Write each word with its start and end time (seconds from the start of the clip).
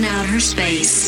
out 0.00 0.24
her 0.24 0.40
space. 0.40 1.01